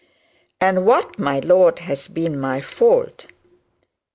[0.59, 3.27] 'And what, my lord, has been my fault?'